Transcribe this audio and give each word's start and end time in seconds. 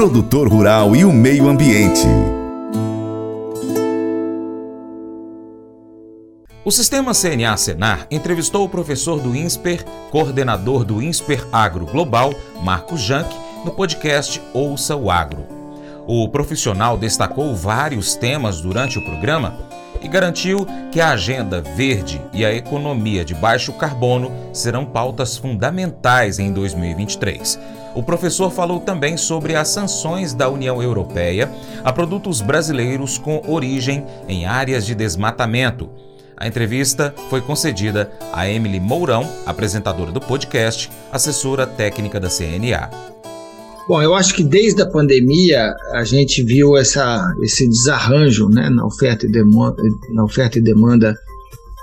produtor 0.00 0.48
rural 0.48 0.96
e 0.96 1.04
o 1.04 1.12
meio 1.12 1.46
ambiente. 1.46 2.06
O 6.64 6.70
sistema 6.70 7.12
CNA 7.12 7.54
Senar 7.58 8.06
entrevistou 8.10 8.64
o 8.64 8.68
professor 8.70 9.20
do 9.20 9.36
INSPER, 9.36 9.84
coordenador 10.10 10.86
do 10.86 11.02
INSPER 11.02 11.46
Agro 11.52 11.84
Global, 11.84 12.32
Marcos 12.64 13.02
Janck, 13.02 13.28
no 13.62 13.72
podcast 13.72 14.40
Ouça 14.54 14.96
o 14.96 15.10
Agro. 15.10 15.44
O 16.06 16.26
profissional 16.30 16.96
destacou 16.96 17.54
vários 17.54 18.14
temas 18.14 18.62
durante 18.62 18.98
o 18.98 19.04
programa 19.04 19.54
e 20.00 20.08
garantiu 20.08 20.66
que 20.90 20.98
a 20.98 21.10
agenda 21.10 21.60
verde 21.60 22.22
e 22.32 22.42
a 22.42 22.54
economia 22.54 23.22
de 23.22 23.34
baixo 23.34 23.70
carbono 23.74 24.32
serão 24.50 24.86
pautas 24.86 25.36
fundamentais 25.36 26.38
em 26.38 26.50
2023. 26.54 27.58
O 27.94 28.02
professor 28.02 28.50
falou 28.50 28.80
também 28.80 29.16
sobre 29.16 29.54
as 29.54 29.68
sanções 29.68 30.32
da 30.32 30.48
União 30.48 30.82
Europeia 30.82 31.50
a 31.84 31.92
produtos 31.92 32.40
brasileiros 32.40 33.18
com 33.18 33.42
origem 33.46 34.04
em 34.28 34.46
áreas 34.46 34.86
de 34.86 34.94
desmatamento 34.94 35.90
a 36.40 36.48
entrevista 36.48 37.14
foi 37.28 37.42
concedida 37.42 38.10
a 38.32 38.48
Emily 38.48 38.80
Mourão, 38.80 39.30
apresentadora 39.44 40.10
do 40.10 40.22
podcast, 40.22 40.90
assessora 41.12 41.66
técnica 41.66 42.18
da 42.18 42.30
CNA. 42.30 42.88
Bom, 43.86 44.00
eu 44.00 44.14
acho 44.14 44.34
que 44.34 44.42
desde 44.42 44.80
a 44.80 44.86
pandemia 44.86 45.74
a 45.92 46.02
gente 46.02 46.42
viu 46.42 46.78
essa, 46.78 47.30
esse 47.42 47.68
desarranjo 47.68 48.48
né, 48.48 48.70
na, 48.70 48.86
oferta 48.86 49.26
e 49.26 49.28
demanda, 49.30 49.82
na 50.14 50.24
oferta 50.24 50.58
e 50.58 50.62
demanda 50.62 51.14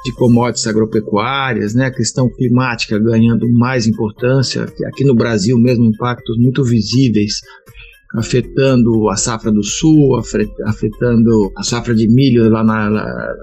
de 0.08 0.14
commodities 0.14 0.66
agropecuárias, 0.68 1.74
né, 1.74 1.88
a 1.88 1.94
questão 1.94 2.30
climática 2.30 2.98
ganhando 2.98 3.50
mais 3.52 3.86
importância, 3.86 4.64
aqui 4.86 5.04
no 5.04 5.14
Brasil 5.14 5.58
mesmo 5.58 5.86
impactos 5.86 6.38
muito 6.38 6.64
visíveis 6.64 7.42
afetando 8.16 9.10
a 9.10 9.18
safra 9.18 9.52
do 9.52 9.62
sul, 9.62 10.16
afetando 10.66 11.52
a 11.58 11.64
safra 11.64 11.94
de 11.94 12.08
milho 12.08 12.49
lá 12.49 12.64
na, 12.64 12.90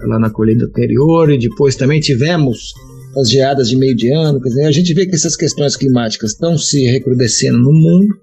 lá 0.07 0.19
na 0.19 0.31
colheita 0.31 0.65
anterior, 0.65 1.31
e 1.31 1.37
depois 1.37 1.75
também 1.75 1.99
tivemos 1.99 2.73
as 3.15 3.29
geadas 3.29 3.69
de 3.69 3.77
meio 3.77 3.95
de 3.95 4.11
ano. 4.11 4.41
Quer 4.41 4.49
dizer, 4.49 4.65
a 4.65 4.71
gente 4.71 4.91
vê 4.93 5.05
que 5.05 5.15
essas 5.15 5.35
questões 5.35 5.75
climáticas 5.75 6.31
estão 6.31 6.57
se 6.57 6.83
recrudescendo 6.85 7.59
no 7.59 7.71
mundo. 7.71 8.17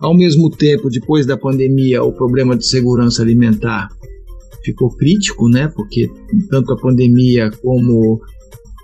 Ao 0.00 0.16
mesmo 0.16 0.48
tempo, 0.50 0.88
depois 0.88 1.26
da 1.26 1.36
pandemia, 1.36 2.02
o 2.02 2.12
problema 2.12 2.56
de 2.56 2.66
segurança 2.66 3.22
alimentar 3.22 3.88
ficou 4.64 4.94
crítico, 4.96 5.48
né? 5.48 5.68
Porque 5.74 6.10
tanto 6.50 6.72
a 6.72 6.76
pandemia 6.76 7.50
como 7.62 8.20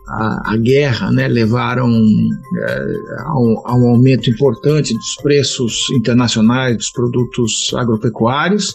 a, 0.08 0.52
a 0.52 0.56
guerra 0.56 1.10
né, 1.12 1.28
levaram 1.28 1.88
é, 1.88 2.82
a, 3.20 3.38
um, 3.38 3.62
a, 3.64 3.76
um, 3.76 3.88
aumento 3.90 4.30
importante 4.30 4.94
dos 4.94 5.16
preços 5.22 5.90
internacionais 5.92 6.76
dos 6.76 6.90
produtos 6.90 7.72
agropecuários 7.74 8.74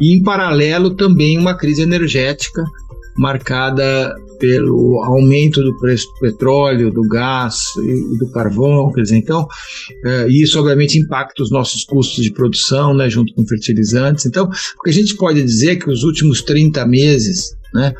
e, 0.00 0.16
em 0.16 0.22
paralelo, 0.22 0.94
também 0.94 1.38
uma 1.38 1.56
crise 1.56 1.82
energética 1.82 2.64
marcada 3.20 4.14
pelo 4.38 5.02
aumento 5.04 5.62
do 5.62 5.76
preço 5.76 6.06
do 6.06 6.20
petróleo, 6.20 6.90
do 6.90 7.02
gás 7.02 7.56
e 7.84 8.18
do 8.18 8.30
carvão, 8.32 8.90
quer 8.90 9.02
dizer, 9.02 9.18
então 9.18 9.46
é, 10.02 10.26
isso 10.28 10.58
obviamente 10.58 10.98
impacta 10.98 11.42
os 11.42 11.50
nossos 11.50 11.84
custos 11.84 12.24
de 12.24 12.32
produção, 12.32 12.94
né, 12.94 13.10
junto 13.10 13.34
com 13.34 13.46
fertilizantes. 13.46 14.24
Então, 14.24 14.46
o 14.46 14.82
que 14.82 14.88
a 14.88 14.92
gente 14.92 15.14
pode 15.16 15.42
dizer 15.42 15.72
é 15.72 15.76
que 15.76 15.90
os 15.90 16.02
últimos 16.02 16.40
30 16.40 16.86
meses, 16.86 17.54
né, 17.74 17.92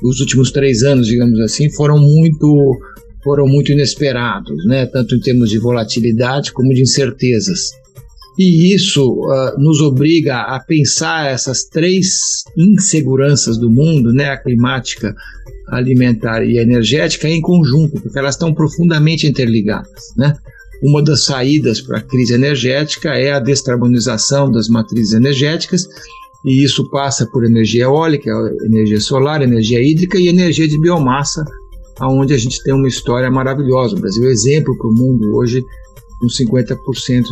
os 0.00 0.20
últimos 0.20 0.52
três 0.52 0.84
anos, 0.84 1.08
digamos 1.08 1.40
assim, 1.40 1.68
foram 1.70 1.98
muito 1.98 2.78
foram 3.24 3.48
muito 3.48 3.72
inesperados, 3.72 4.64
né? 4.64 4.86
tanto 4.86 5.16
em 5.16 5.20
termos 5.20 5.50
de 5.50 5.58
volatilidade 5.58 6.52
como 6.52 6.72
de 6.72 6.80
incertezas. 6.80 7.72
E 8.38 8.72
isso 8.72 9.04
uh, 9.04 9.60
nos 9.60 9.80
obriga 9.80 10.42
a 10.42 10.60
pensar 10.60 11.26
essas 11.26 11.64
três 11.64 12.44
inseguranças 12.56 13.58
do 13.58 13.68
mundo, 13.68 14.12
né? 14.12 14.30
a 14.30 14.36
climática, 14.36 15.12
alimentar 15.66 16.44
e 16.44 16.58
energética, 16.58 17.28
em 17.28 17.40
conjunto, 17.40 18.00
porque 18.00 18.16
elas 18.16 18.36
estão 18.36 18.54
profundamente 18.54 19.26
interligadas. 19.26 20.14
Né? 20.16 20.36
Uma 20.82 21.02
das 21.02 21.24
saídas 21.24 21.80
para 21.80 21.98
a 21.98 22.02
crise 22.02 22.34
energética 22.34 23.10
é 23.10 23.32
a 23.32 23.40
descarbonização 23.40 24.50
das 24.50 24.68
matrizes 24.68 25.14
energéticas, 25.14 25.88
e 26.44 26.62
isso 26.62 26.88
passa 26.90 27.26
por 27.26 27.44
energia 27.44 27.84
eólica, 27.84 28.30
energia 28.64 29.00
solar, 29.00 29.42
energia 29.42 29.82
hídrica 29.82 30.16
e 30.16 30.28
energia 30.28 30.68
de 30.68 30.80
biomassa, 30.80 31.44
aonde 31.98 32.32
a 32.32 32.38
gente 32.38 32.62
tem 32.62 32.72
uma 32.72 32.86
história 32.86 33.28
maravilhosa. 33.28 33.96
O 33.96 34.00
Brasil 34.00 34.24
é 34.28 34.30
exemplo 34.30 34.78
para 34.78 34.88
o 34.88 34.94
mundo 34.94 35.34
hoje 35.34 35.60
com 36.20 36.26
50% 36.26 36.76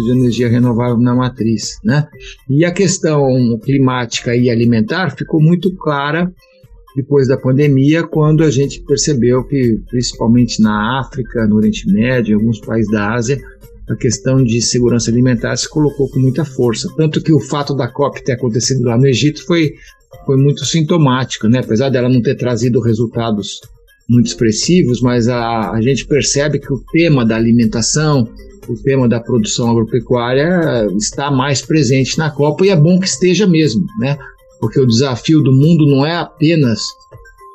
de 0.05 0.11
energia 0.11 0.49
renovável 0.49 0.99
na 0.99 1.15
matriz, 1.15 1.79
né? 1.85 2.07
E 2.49 2.65
a 2.65 2.71
questão 2.71 3.59
climática 3.63 4.35
e 4.37 4.49
alimentar 4.49 5.11
ficou 5.17 5.41
muito 5.41 5.75
clara 5.77 6.33
depois 6.97 7.29
da 7.29 7.37
pandemia, 7.37 8.05
quando 8.05 8.43
a 8.43 8.51
gente 8.51 8.81
percebeu 8.81 9.45
que, 9.45 9.79
principalmente 9.91 10.63
na 10.63 11.01
África, 11.01 11.47
no 11.47 11.57
Oriente 11.57 11.87
Médio, 11.87 12.33
em 12.33 12.41
alguns 12.41 12.59
países 12.59 12.91
da 12.91 13.13
Ásia, 13.13 13.39
a 13.89 13.95
questão 13.95 14.43
de 14.43 14.61
segurança 14.63 15.11
alimentar 15.11 15.55
se 15.57 15.69
colocou 15.69 16.09
com 16.09 16.19
muita 16.19 16.45
força. 16.45 16.89
Tanto 16.97 17.21
que 17.21 17.33
o 17.33 17.39
fato 17.39 17.75
da 17.75 17.87
COP 17.87 18.25
ter 18.25 18.33
acontecido 18.33 18.83
lá 18.83 18.97
no 18.97 19.07
Egito 19.07 19.45
foi, 19.45 19.75
foi 20.25 20.39
muito 20.39 20.65
sintomático, 20.65 21.47
né? 21.49 21.61
apesar 21.61 21.91
dela 21.91 22.09
não 22.09 22.23
ter 22.23 22.35
trazido 22.35 22.81
resultados 22.81 23.61
muito 24.09 24.27
expressivos, 24.27 25.01
mas 25.01 25.29
a, 25.29 25.73
a 25.73 25.81
gente 25.81 26.07
percebe 26.07 26.59
que 26.59 26.73
o 26.73 26.83
tema 26.93 27.27
da 27.27 27.37
alimentação, 27.37 28.27
o 28.69 28.77
tema 28.77 29.09
da 29.09 29.21
produção 29.21 29.71
agropecuária 29.71 30.87
está 30.97 31.31
mais 31.31 31.63
presente 31.63 32.19
na 32.19 32.31
Copa 32.31 32.67
e 32.67 32.71
é 32.71 32.77
bom 32.77 32.99
que 32.99 33.07
esteja 33.07 33.47
mesmo, 33.47 33.87
né? 33.99 34.19
porque 34.61 34.81
o 34.81 34.87
desafio 34.87 35.43
do 35.43 35.53
mundo 35.53 35.87
não 35.87 36.05
é 36.05 36.17
apenas 36.17 36.83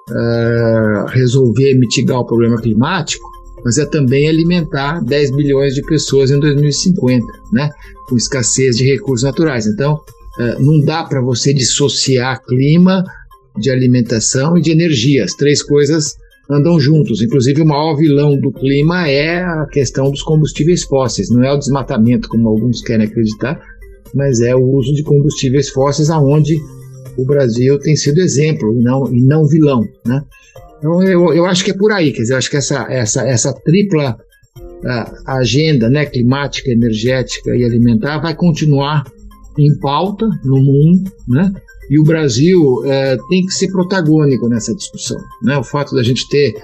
uh, 0.10 1.06
resolver 1.10 1.74
mitigar 1.76 2.20
o 2.20 2.26
problema 2.26 2.62
climático, 2.62 3.30
mas 3.64 3.78
é 3.78 3.86
também 3.86 4.28
alimentar 4.28 5.04
10 5.04 5.36
bilhões 5.36 5.74
de 5.74 5.82
pessoas 5.84 6.32
em 6.32 6.40
2050, 6.40 7.26
né? 7.52 7.70
com 8.08 8.18
escassez 8.18 8.76
de 8.78 8.86
recursos 8.86 9.24
naturais. 9.24 9.68
Então, 9.68 10.00
é, 10.40 10.60
não 10.60 10.80
dá 10.80 11.04
para 11.04 11.22
você 11.22 11.54
dissociar 11.54 12.44
clima 12.44 13.04
de 13.58 13.70
alimentação 13.70 14.58
e 14.58 14.62
de 14.62 14.72
energia. 14.72 15.24
As 15.24 15.34
três 15.34 15.62
coisas 15.62 16.16
andam 16.52 16.80
juntos. 16.80 17.22
Inclusive, 17.22 17.62
o 17.62 17.66
maior 17.66 17.96
vilão 17.96 18.40
do 18.40 18.52
clima 18.52 19.08
é 19.08 19.42
a 19.42 19.66
questão 19.72 20.12
dos 20.12 20.22
combustíveis 20.22 20.84
fósseis. 20.84 21.30
Não 21.30 21.44
é 21.44 21.54
o 21.54 21.58
desmatamento, 21.58 22.28
como 22.28 22.50
alguns 22.50 22.82
querem 22.82 23.06
acreditar, 23.06 23.60
mas 24.14 24.42
é 24.42 24.56
o 24.56 24.64
uso 24.64 24.94
de 24.94 25.04
combustíveis 25.04 25.70
fósseis, 25.70 26.10
aonde 26.10 26.58
o 27.18 27.26
Brasil 27.26 27.80
tem 27.80 27.96
sido 27.96 28.20
exemplo 28.20 28.74
e 28.78 28.84
não, 28.84 29.14
e 29.14 29.22
não 29.22 29.48
vilão. 29.48 29.82
Né? 30.06 30.22
Então, 30.78 31.02
eu, 31.04 31.34
eu 31.34 31.46
acho 31.46 31.64
que 31.64 31.72
é 31.72 31.78
por 31.78 31.92
aí, 31.92 32.12
quer 32.12 32.22
dizer, 32.22 32.34
eu 32.34 32.38
acho 32.38 32.50
que 32.50 32.58
essa, 32.58 32.86
essa, 32.90 33.28
essa 33.28 33.54
tripla 33.54 34.18
a, 34.86 35.38
agenda 35.38 35.90
né, 35.90 36.06
climática, 36.06 36.72
energética 36.72 37.56
e 37.56 37.64
alimentar 37.64 38.20
vai 38.20 38.36
continuar 38.36 39.06
em 39.58 39.78
pauta 39.80 40.28
no 40.44 40.58
mundo, 40.58 41.12
né? 41.28 41.52
E 41.92 42.00
o 42.00 42.04
Brasil 42.04 42.86
é, 42.86 43.18
tem 43.30 43.46
que 43.46 43.54
ser 43.54 43.70
protagônico 43.70 44.48
nessa 44.48 44.74
discussão, 44.74 45.18
né? 45.44 45.58
O 45.58 45.64
fato 45.64 45.94
da 45.94 46.02
gente 46.02 46.26
ter 46.30 46.56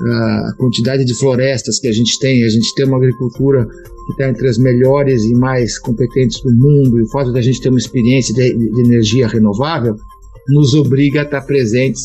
a 0.00 0.54
quantidade 0.56 1.04
de 1.04 1.12
florestas 1.12 1.80
que 1.80 1.88
a 1.88 1.92
gente 1.92 2.16
tem, 2.20 2.44
a 2.44 2.48
gente 2.48 2.72
tem 2.76 2.86
uma 2.86 2.96
agricultura 2.96 3.66
que 3.66 4.12
está 4.12 4.28
entre 4.28 4.48
as 4.48 4.58
melhores 4.58 5.24
e 5.24 5.34
mais 5.34 5.76
competentes 5.76 6.40
do 6.40 6.52
mundo, 6.52 7.00
e 7.00 7.02
o 7.02 7.10
fato 7.10 7.32
da 7.32 7.40
gente 7.40 7.60
ter 7.60 7.68
uma 7.68 7.80
experiência 7.80 8.32
de, 8.32 8.56
de 8.56 8.80
energia 8.80 9.26
renovável 9.26 9.96
nos 10.48 10.72
obriga 10.74 11.22
a 11.22 11.24
estar 11.24 11.42
presentes 11.42 12.02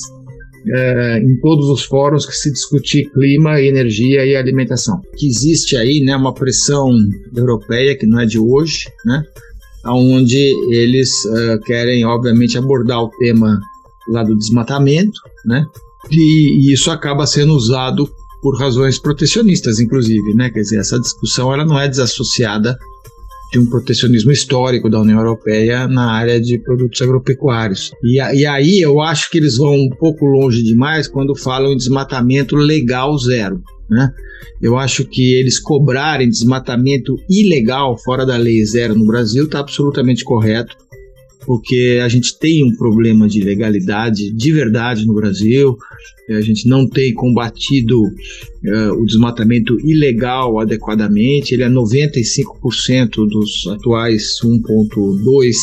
é, 0.67 1.19
em 1.19 1.39
todos 1.41 1.69
os 1.69 1.83
fóruns 1.83 2.25
que 2.25 2.33
se 2.33 2.51
discutir 2.51 3.11
clima, 3.11 3.61
energia 3.61 4.25
e 4.25 4.35
alimentação. 4.35 4.99
Que 5.15 5.27
existe 5.27 5.77
aí 5.77 6.01
né, 6.03 6.15
uma 6.15 6.33
pressão 6.33 6.89
europeia 7.35 7.95
que 7.95 8.07
não 8.07 8.19
é 8.19 8.25
de 8.25 8.39
hoje, 8.39 8.89
né, 9.05 9.23
onde 9.93 10.53
eles 10.69 11.09
uh, 11.25 11.59
querem, 11.65 12.05
obviamente, 12.05 12.57
abordar 12.57 13.01
o 13.01 13.09
tema 13.19 13.59
lá 14.09 14.23
do 14.23 14.37
desmatamento, 14.37 15.19
né, 15.45 15.65
e, 16.11 16.69
e 16.69 16.73
isso 16.73 16.91
acaba 16.91 17.25
sendo 17.25 17.55
usado 17.55 18.09
por 18.41 18.59
razões 18.59 18.99
protecionistas, 18.99 19.79
inclusive, 19.79 20.33
né, 20.35 20.49
quer 20.49 20.61
dizer, 20.61 20.79
essa 20.79 20.99
discussão 20.99 21.51
ela 21.53 21.65
não 21.65 21.79
é 21.79 21.87
desassociada 21.87 22.77
de 23.51 23.59
um 23.59 23.65
protecionismo 23.65 24.31
histórico 24.31 24.89
da 24.89 24.99
União 24.99 25.19
Europeia 25.19 25.87
na 25.87 26.11
área 26.11 26.39
de 26.41 26.59
produtos 26.59 27.01
agropecuários. 27.01 27.91
E, 28.03 28.17
e 28.17 28.45
aí 28.45 28.81
eu 28.81 29.01
acho 29.01 29.29
que 29.29 29.37
eles 29.37 29.57
vão 29.57 29.73
um 29.73 29.89
pouco 29.89 30.25
longe 30.25 30.61
demais 30.61 31.07
quando 31.07 31.35
falam 31.35 31.71
em 31.71 31.77
desmatamento 31.77 32.55
legal 32.55 33.17
zero. 33.17 33.61
Né? 33.89 34.11
Eu 34.61 34.77
acho 34.77 35.05
que 35.05 35.35
eles 35.35 35.59
cobrarem 35.59 36.29
desmatamento 36.29 37.15
ilegal 37.29 37.97
fora 37.97 38.25
da 38.25 38.35
lei 38.35 38.63
zero 38.65 38.95
no 38.95 39.05
Brasil 39.05 39.45
está 39.45 39.59
absolutamente 39.59 40.23
correto. 40.23 40.75
porque 41.45 41.99
a 42.03 42.09
gente 42.09 42.39
tem 42.39 42.63
um 42.63 42.75
problema 42.75 43.27
de 43.27 43.39
legalidade 43.41 44.31
de 44.31 44.51
verdade 44.51 45.05
no 45.05 45.13
Brasil, 45.13 45.77
a 46.29 46.41
gente 46.41 46.67
não 46.67 46.89
tem 46.89 47.13
combatido 47.13 48.01
uh, 48.01 48.93
o 48.99 49.05
desmatamento 49.05 49.79
ilegal 49.81 50.59
adequadamente, 50.59 51.53
ele 51.53 51.63
é 51.63 51.69
95% 51.69 53.27
dos 53.27 53.67
atuais 53.67 54.39
1,2 54.43 55.55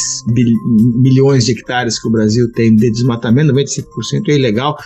milhões 1.00 1.46
de 1.46 1.52
hectares 1.52 2.00
que 2.00 2.06
o 2.06 2.12
Brasil 2.12 2.50
tem 2.52 2.74
de 2.76 2.90
desmatamento, 2.90 3.52
95% 3.52 4.28
é 4.28 4.34
ilegal, 4.36 4.76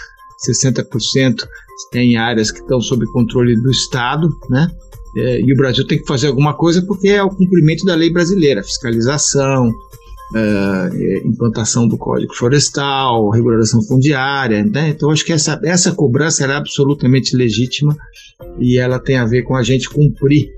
60% 0.49 1.47
tem 1.91 2.17
áreas 2.17 2.51
que 2.51 2.61
estão 2.61 2.81
sob 2.81 3.05
controle 3.13 3.55
do 3.57 3.71
Estado, 3.71 4.29
né? 4.51 4.71
É, 5.17 5.41
e 5.41 5.53
o 5.53 5.57
Brasil 5.57 5.87
tem 5.87 5.99
que 5.99 6.07
fazer 6.07 6.27
alguma 6.27 6.55
coisa 6.55 6.83
porque 6.83 7.09
é 7.09 7.23
o 7.23 7.31
cumprimento 7.31 7.85
da 7.87 7.95
lei 7.95 8.13
brasileira, 8.13 8.63
fiscalização, 8.63 9.73
uh, 10.35 11.27
implantação 11.27 11.89
do 11.89 11.97
Código 11.97 12.35
Florestal, 12.35 13.31
regulação 13.31 13.83
fundiária. 13.83 14.63
Né? 14.65 14.91
Então, 14.91 15.11
acho 15.11 15.25
que 15.25 15.33
essa, 15.33 15.59
essa 15.65 15.93
cobrança 15.93 16.45
é 16.45 16.53
absolutamente 16.53 17.35
legítima 17.35 17.97
e 18.59 18.79
ela 18.79 18.99
tem 18.99 19.17
a 19.17 19.25
ver 19.25 19.43
com 19.43 19.57
a 19.57 19.63
gente 19.63 19.89
cumprir 19.89 20.51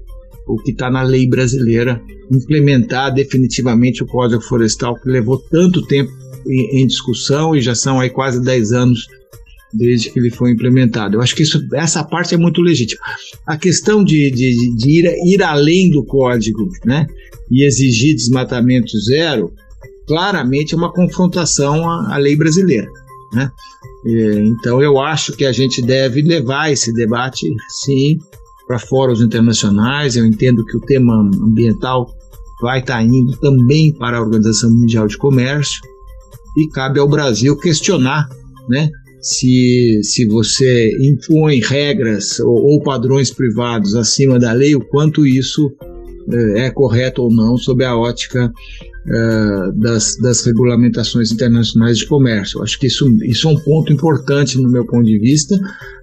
o 0.47 0.57
que 0.57 0.71
está 0.71 0.91
na 0.91 1.03
lei 1.03 1.29
brasileira, 1.29 2.01
implementar 2.31 3.13
definitivamente 3.13 4.03
o 4.03 4.07
Código 4.07 4.43
Florestal 4.43 4.97
que 4.97 5.09
levou 5.09 5.39
tanto 5.39 5.87
tempo 5.87 6.11
em, 6.47 6.81
em 6.83 6.87
discussão 6.87 7.55
e 7.55 7.61
já 7.61 7.75
são 7.75 8.01
aí 8.01 8.09
quase 8.09 8.43
10 8.43 8.73
anos 8.73 9.07
desde 9.73 10.11
que 10.11 10.19
ele 10.19 10.31
foi 10.31 10.51
implementado. 10.51 11.17
Eu 11.17 11.23
acho 11.23 11.35
que 11.35 11.43
isso, 11.43 11.61
essa 11.75 12.03
parte 12.05 12.35
é 12.35 12.39
muito 12.39 12.61
legítima. 12.61 13.01
A 13.47 13.57
questão 13.57 14.03
de, 14.03 14.31
de, 14.31 14.77
de 14.77 15.01
ir, 15.01 15.35
ir 15.35 15.43
além 15.43 15.91
do 15.91 16.05
código, 16.05 16.69
né? 16.85 17.07
e 17.51 17.67
exigir 17.67 18.15
desmatamento 18.15 18.99
zero, 19.01 19.53
claramente 20.07 20.75
é 20.75 20.77
uma 20.77 20.93
confrontação 20.93 21.89
à, 21.89 22.15
à 22.15 22.17
lei 22.17 22.37
brasileira. 22.37 22.89
Né? 23.33 23.51
É, 24.07 24.45
então 24.45 24.83
eu 24.83 24.99
acho 24.99 25.33
que 25.33 25.45
a 25.45 25.53
gente 25.53 25.83
deve 25.83 26.23
levar 26.23 26.71
esse 26.71 26.93
debate, 26.93 27.47
sim, 27.85 28.19
para 28.67 28.79
fóruns 28.79 29.21
internacionais. 29.21 30.17
Eu 30.17 30.27
entendo 30.27 30.65
que 30.65 30.77
o 30.77 30.81
tema 30.81 31.15
ambiental 31.15 32.15
vai 32.61 32.81
estar 32.81 32.97
tá 32.97 33.03
indo 33.03 33.37
também 33.39 33.93
para 33.93 34.19
a 34.19 34.21
Organização 34.21 34.71
Mundial 34.71 35.07
de 35.07 35.17
Comércio 35.17 35.81
e 36.57 36.69
cabe 36.69 36.99
ao 36.99 37.09
Brasil 37.09 37.57
questionar, 37.57 38.29
né, 38.69 38.91
se, 39.21 40.01
se 40.03 40.27
você 40.27 40.91
impõe 41.01 41.61
regras 41.61 42.39
ou, 42.41 42.55
ou 42.55 42.83
padrões 42.83 43.31
privados 43.31 43.95
acima 43.95 44.39
da 44.39 44.53
lei, 44.53 44.75
o 44.75 44.81
quanto 44.81 45.27
isso 45.27 45.73
é, 46.33 46.67
é 46.67 46.71
correto 46.71 47.23
ou 47.23 47.35
não 47.35 47.57
sob 47.57 47.85
a 47.85 47.97
ótica 47.97 48.53
uh, 49.07 49.73
das, 49.81 50.17
das 50.17 50.45
regulamentações 50.45 51.33
internacionais 51.33 51.99
de 51.99 52.07
comércio. 52.07 52.63
Acho 52.63 52.79
que 52.79 52.87
isso, 52.87 53.09
isso 53.25 53.49
é 53.49 53.53
um 53.53 53.59
ponto 53.59 53.93
importante 53.93 54.59
no 54.59 54.71
meu 54.71 54.85
ponto 54.85 55.05
de 55.05 55.19
vista, 55.19 55.59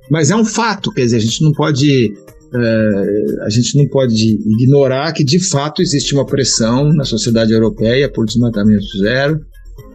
mas 0.09 0.31
é 0.31 0.35
um 0.35 0.45
fato, 0.45 0.91
quer 0.91 1.03
dizer, 1.03 1.17
a 1.17 1.21
gente 1.21 1.43
não 1.43 1.51
pode 1.51 2.13
uh, 2.53 3.43
a 3.43 3.49
gente 3.49 3.77
não 3.77 3.87
pode 3.87 4.39
ignorar 4.59 5.13
que 5.13 5.23
de 5.23 5.39
fato 5.39 5.81
existe 5.81 6.13
uma 6.13 6.25
pressão 6.25 6.93
na 6.93 7.03
sociedade 7.03 7.53
europeia 7.53 8.11
por 8.11 8.25
desmatamento 8.25 8.85
zero. 8.99 9.39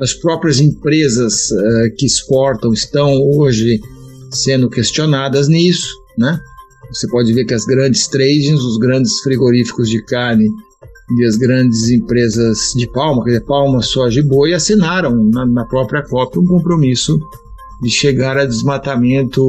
As 0.00 0.15
próprias 0.15 0.61
empresas 0.61 1.50
uh, 1.50 1.94
que 1.97 2.06
exportam 2.06 2.73
estão 2.73 3.21
hoje 3.23 3.81
sendo 4.31 4.69
questionadas 4.69 5.49
nisso, 5.49 5.94
né? 6.17 6.41
Você 6.93 7.09
pode 7.09 7.32
ver 7.32 7.44
que 7.44 7.55
as 7.55 7.65
grandes 7.65 8.09
tradings, 8.09 8.62
os 8.62 8.79
grandes 8.79 9.21
frigoríficos 9.21 9.88
de 9.88 10.03
carne 10.05 10.49
e 11.19 11.25
as 11.25 11.37
grandes 11.37 11.88
empresas 11.88 12.73
de 12.75 12.87
palma, 12.88 13.23
quer 13.23 13.31
dizer, 13.31 13.44
palma, 13.44 13.82
soja 13.82 14.21
e 14.21 14.23
boi, 14.23 14.55
assinaram 14.55 15.15
na, 15.31 15.47
na 15.47 15.65
própria 15.65 16.03
COP 16.03 16.38
um 16.38 16.47
compromisso 16.47 17.19
de 17.83 17.91
chegar 17.91 18.37
a 18.37 18.44
desmatamento 18.44 19.43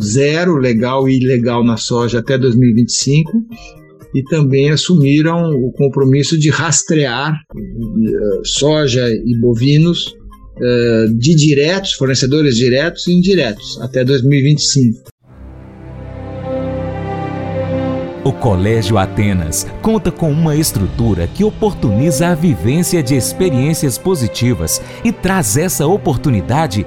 zero, 0.00 0.56
legal 0.56 1.08
e 1.08 1.18
ilegal 1.18 1.64
na 1.64 1.76
soja 1.76 2.20
até 2.20 2.38
2025 2.38 3.30
e 4.14 4.22
também 4.24 4.70
assumiram 4.70 5.50
o 5.50 5.72
compromisso 5.72 6.38
de 6.38 6.50
rastrear 6.50 7.32
uh, 7.32 8.46
soja 8.46 9.08
e 9.08 9.38
bovinos 9.40 10.06
uh, 10.06 11.14
de 11.16 11.34
diretos, 11.34 11.92
fornecedores 11.92 12.56
diretos 12.56 13.06
e 13.06 13.12
indiretos, 13.12 13.80
até 13.80 14.04
2025. 14.04 15.10
O 18.22 18.32
Colégio 18.32 18.98
Atenas 18.98 19.66
conta 19.80 20.12
com 20.12 20.30
uma 20.30 20.54
estrutura 20.54 21.26
que 21.26 21.42
oportuniza 21.42 22.28
a 22.28 22.34
vivência 22.34 23.02
de 23.02 23.16
experiências 23.16 23.96
positivas 23.96 24.80
e 25.02 25.10
traz 25.10 25.56
essa 25.56 25.86
oportunidade 25.86 26.86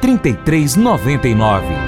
3399. 0.00 1.87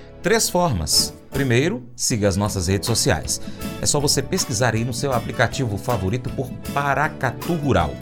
Três 0.21 0.49
formas. 0.49 1.15
Primeiro, 1.31 1.83
siga 1.95 2.27
as 2.27 2.37
nossas 2.37 2.67
redes 2.67 2.85
sociais. 2.85 3.41
É 3.81 3.85
só 3.87 3.99
você 3.99 4.21
pesquisar 4.21 4.75
aí 4.75 4.85
no 4.85 4.93
seu 4.93 5.11
aplicativo 5.13 5.77
favorito 5.77 6.29
por 6.31 6.47
Paracatu 6.73 7.53
Rural. 7.53 7.95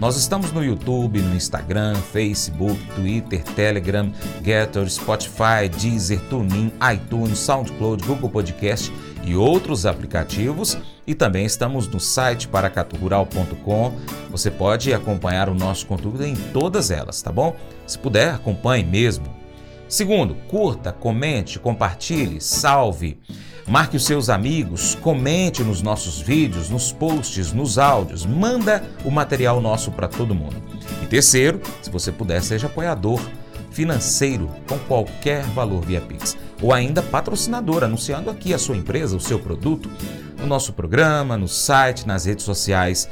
Nós 0.00 0.16
estamos 0.16 0.50
no 0.50 0.64
YouTube, 0.64 1.20
no 1.20 1.36
Instagram, 1.36 1.94
Facebook, 1.94 2.80
Twitter, 2.96 3.44
Telegram, 3.44 4.10
Getter, 4.42 4.90
Spotify, 4.90 5.68
Deezer, 5.70 6.18
TuneIn, 6.30 6.72
iTunes, 6.92 7.38
SoundCloud, 7.38 8.04
Google 8.04 8.30
Podcast 8.30 8.92
e 9.22 9.36
outros 9.36 9.86
aplicativos. 9.86 10.76
E 11.06 11.14
também 11.14 11.44
estamos 11.44 11.86
no 11.86 12.00
site 12.00 12.48
paracaturural.com. 12.48 13.92
Você 14.30 14.50
pode 14.50 14.92
acompanhar 14.92 15.48
o 15.48 15.54
nosso 15.54 15.86
conteúdo 15.86 16.24
em 16.24 16.34
todas 16.34 16.90
elas, 16.90 17.20
tá 17.22 17.30
bom? 17.30 17.54
Se 17.86 17.98
puder, 17.98 18.34
acompanhe 18.34 18.82
mesmo. 18.82 19.39
Segundo, 19.90 20.36
curta, 20.46 20.92
comente, 20.92 21.58
compartilhe, 21.58 22.40
salve. 22.40 23.18
Marque 23.66 23.96
os 23.96 24.04
seus 24.04 24.28
amigos, 24.28 24.94
comente 24.94 25.64
nos 25.64 25.82
nossos 25.82 26.20
vídeos, 26.20 26.70
nos 26.70 26.92
posts, 26.92 27.52
nos 27.52 27.76
áudios, 27.76 28.24
manda 28.24 28.84
o 29.04 29.10
material 29.10 29.60
nosso 29.60 29.90
para 29.90 30.06
todo 30.06 30.32
mundo. 30.32 30.54
E 31.02 31.06
terceiro, 31.06 31.60
se 31.82 31.90
você 31.90 32.12
puder, 32.12 32.40
seja 32.40 32.68
apoiador 32.68 33.20
financeiro 33.72 34.48
com 34.68 34.78
qualquer 34.78 35.42
valor 35.46 35.84
via 35.84 36.00
Pix 36.00 36.36
ou 36.62 36.72
ainda 36.72 37.02
patrocinador, 37.02 37.82
anunciando 37.82 38.30
aqui 38.30 38.54
a 38.54 38.58
sua 38.58 38.76
empresa, 38.76 39.16
o 39.16 39.20
seu 39.20 39.40
produto, 39.40 39.90
no 40.40 40.46
nosso 40.46 40.72
programa, 40.72 41.36
no 41.36 41.46
site, 41.46 42.06
nas 42.06 42.24
redes 42.24 42.44
sociais. 42.44 43.08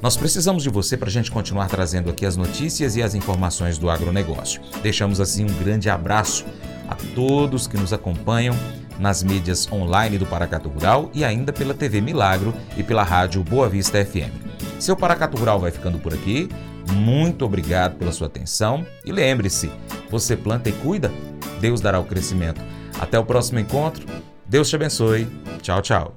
Nós 0.00 0.16
precisamos 0.16 0.62
de 0.62 0.70
você 0.70 0.96
para 0.96 1.08
a 1.08 1.12
gente 1.12 1.30
continuar 1.30 1.68
trazendo 1.68 2.10
aqui 2.10 2.24
as 2.24 2.36
notícias 2.36 2.96
e 2.96 3.02
as 3.02 3.14
informações 3.14 3.78
do 3.78 3.90
agronegócio. 3.90 4.60
Deixamos 4.82 5.20
assim 5.20 5.44
um 5.44 5.54
grande 5.62 5.88
abraço 5.88 6.44
a 6.88 6.94
todos 7.14 7.66
que 7.66 7.76
nos 7.76 7.92
acompanham 7.92 8.54
nas 8.98 9.22
mídias 9.22 9.70
online 9.70 10.18
do 10.18 10.26
Paracatu 10.26 10.68
Rural 10.68 11.10
e 11.12 11.24
ainda 11.24 11.52
pela 11.52 11.74
TV 11.74 12.00
Milagro 12.00 12.54
e 12.76 12.82
pela 12.82 13.02
rádio 13.02 13.42
Boa 13.42 13.68
Vista 13.68 14.04
FM. 14.04 14.32
Seu 14.78 14.96
Paracatu 14.96 15.36
Rural 15.36 15.60
vai 15.60 15.70
ficando 15.70 15.98
por 15.98 16.14
aqui. 16.14 16.48
Muito 16.92 17.44
obrigado 17.44 17.96
pela 17.96 18.12
sua 18.12 18.28
atenção 18.28 18.86
e 19.04 19.10
lembre-se, 19.10 19.70
você 20.08 20.36
planta 20.36 20.68
e 20.68 20.72
cuida, 20.72 21.12
Deus 21.60 21.80
dará 21.80 21.98
o 21.98 22.04
crescimento. 22.04 22.60
Até 22.98 23.18
o 23.18 23.24
próximo 23.24 23.58
encontro. 23.58 24.06
Deus 24.46 24.68
te 24.68 24.76
abençoe. 24.76 25.26
Tchau, 25.60 25.82
tchau. 25.82 26.16